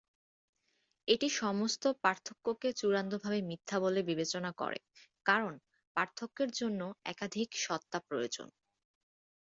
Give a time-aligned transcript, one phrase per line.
[1.07, 4.79] এটি সমস্ত পার্থক্যকে চূড়ান্তভাবে মিথ্যা বলে বিবেচনা করে
[5.25, 5.53] কারণ
[5.95, 6.81] পার্থক্যের জন্য
[7.05, 8.47] একাধিক সত্তা প্রয়োজন।